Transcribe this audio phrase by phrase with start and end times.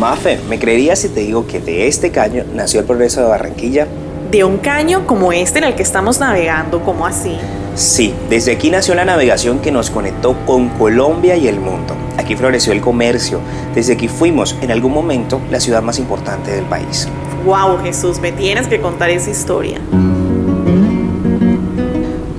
[0.00, 3.86] Mafe, ¿me creerías si te digo que de este caño nació el progreso de Barranquilla?
[4.30, 7.36] ¿De un caño como este en el que estamos navegando, como así?
[7.74, 11.94] Sí, desde aquí nació la navegación que nos conectó con Colombia y el mundo.
[12.16, 13.40] Aquí floreció el comercio.
[13.74, 17.06] Desde aquí fuimos, en algún momento, la ciudad más importante del país.
[17.44, 18.20] ¡Wow, Jesús!
[18.20, 19.82] Me tienes que contar esa historia.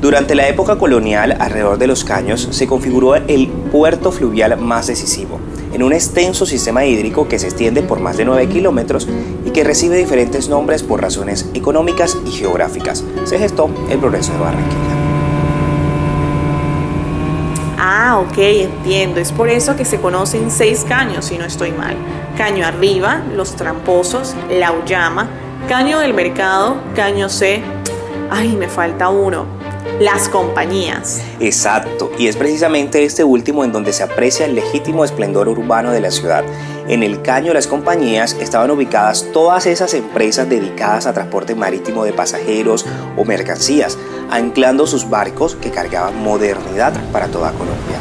[0.02, 5.40] Durante la época colonial, alrededor de los caños, se configuró el puerto fluvial más decisivo,
[5.74, 9.08] en un extenso sistema hídrico que se extiende por más de 9 kilómetros
[9.46, 13.04] y que recibe diferentes nombres por razones económicas y geográficas.
[13.24, 15.02] Se gestó el progreso de Barranquilla.
[17.78, 19.20] Ah, ok, entiendo.
[19.20, 21.96] Es por eso que se conocen seis caños, si no estoy mal.
[22.38, 25.28] Caño arriba, los tramposos, la Ullama,
[25.68, 27.62] caño del mercado, caño C.
[28.30, 29.61] Ay, me falta uno
[30.00, 31.22] las compañías.
[31.40, 36.02] Exacto, y es precisamente este último en donde se aprecia el legítimo esplendor urbano de
[36.02, 36.44] la ciudad.
[36.88, 42.14] En el caño las compañías estaban ubicadas todas esas empresas dedicadas a transporte marítimo de
[42.14, 43.98] pasajeros o mercancías,
[44.30, 48.00] anclando sus barcos que cargaban modernidad para toda Colombia.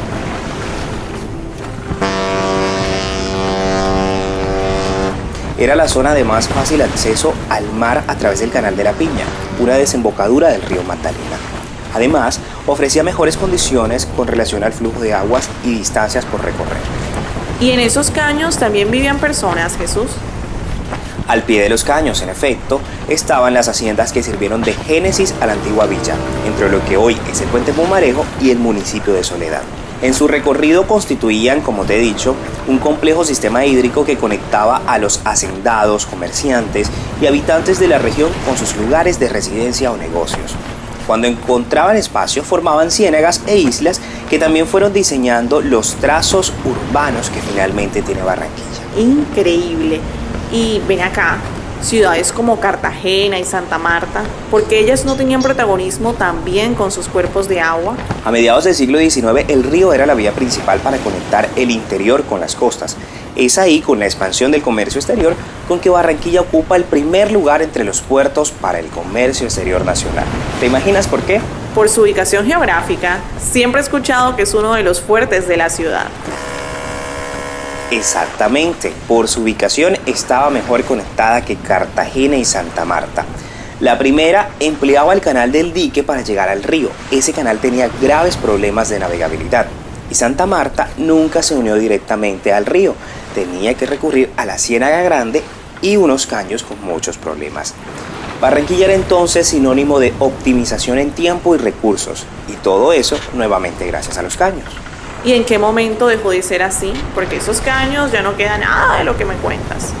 [5.57, 8.93] Era la zona de más fácil acceso al mar a través del Canal de la
[8.93, 9.25] Piña,
[9.59, 11.60] una desembocadura del río Magdalena.
[11.93, 16.77] Además, ofrecía mejores condiciones con relación al flujo de aguas y distancias por recorrer.
[17.59, 20.09] ¿Y en esos caños también vivían personas, Jesús?
[21.27, 25.45] Al pie de los caños, en efecto, estaban las haciendas que sirvieron de génesis a
[25.45, 29.23] la antigua villa, entre lo que hoy es el puente Pumarejo y el municipio de
[29.23, 29.61] Soledad.
[30.01, 32.35] En su recorrido constituían, como te he dicho,
[32.67, 36.89] un complejo sistema hídrico que conectaba a los hacendados, comerciantes
[37.21, 40.55] y habitantes de la región con sus lugares de residencia o negocios.
[41.11, 47.41] Cuando encontraban espacio formaban ciénagas e islas que también fueron diseñando los trazos urbanos que
[47.41, 48.81] finalmente tiene Barranquilla.
[48.95, 49.99] Increíble.
[50.53, 51.37] Y ven acá,
[51.81, 57.47] ciudades como Cartagena y Santa Marta, porque ellas no tenían protagonismo también con sus cuerpos
[57.47, 57.95] de agua.
[58.23, 62.23] A mediados del siglo XIX el río era la vía principal para conectar el interior
[62.23, 62.97] con las costas.
[63.35, 65.35] Es ahí, con la expansión del comercio exterior,
[65.67, 70.25] con que Barranquilla ocupa el primer lugar entre los puertos para el comercio exterior nacional.
[70.59, 71.39] ¿Te imaginas por qué?
[71.73, 75.69] Por su ubicación geográfica, siempre he escuchado que es uno de los fuertes de la
[75.69, 76.07] ciudad.
[77.91, 83.25] Exactamente, por su ubicación estaba mejor conectada que Cartagena y Santa Marta.
[83.81, 86.89] La primera empleaba el canal del dique para llegar al río.
[87.11, 89.65] Ese canal tenía graves problemas de navegabilidad
[90.09, 92.95] y Santa Marta nunca se unió directamente al río.
[93.35, 95.43] Tenía que recurrir a la Ciénaga Grande
[95.81, 97.73] y unos caños con muchos problemas.
[98.39, 104.17] Barranquilla era entonces sinónimo de optimización en tiempo y recursos, y todo eso nuevamente gracias
[104.17, 104.69] a los caños.
[105.23, 106.93] ¿Y en qué momento dejó de ser así?
[107.13, 109.93] Porque esos caños ya no queda nada de lo que me cuentas.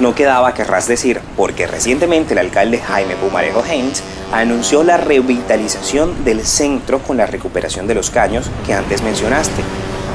[0.00, 4.00] No quedaba, querrás decir, porque recientemente el alcalde Jaime Pumarejo Heinz
[4.32, 9.62] anunció la revitalización del centro con la recuperación de los caños que antes mencionaste.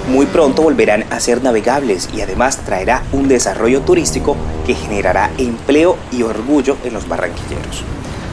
[0.10, 4.36] Muy pronto volverán a ser navegables y además traerá un desarrollo turístico
[4.66, 7.84] que generará empleo y orgullo en los barranquilleros.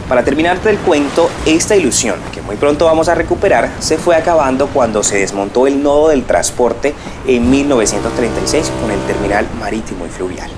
[0.08, 2.16] Para terminarte el cuento, esta ilusión,
[2.46, 6.94] muy pronto vamos a recuperar, se fue acabando cuando se desmontó el nodo del transporte
[7.26, 10.50] en 1936 con el terminal marítimo y fluvial.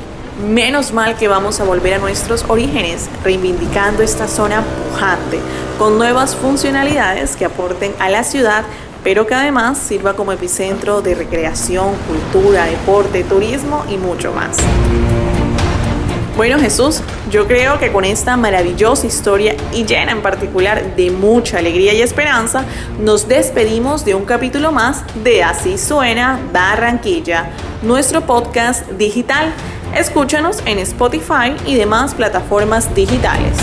[0.47, 5.39] Menos mal que vamos a volver a nuestros orígenes, reivindicando esta zona pujante,
[5.79, 8.65] con nuevas funcionalidades que aporten a la ciudad,
[9.03, 14.57] pero que además sirva como epicentro de recreación, cultura, deporte, turismo y mucho más.
[16.37, 21.59] Bueno Jesús, yo creo que con esta maravillosa historia y llena en particular de mucha
[21.59, 22.67] alegría y esperanza,
[23.01, 27.51] nos despedimos de un capítulo más de Así Suena Barranquilla,
[27.83, 29.53] nuestro podcast digital
[29.95, 33.57] Escúchanos en Spotify y demás plataformas digitales.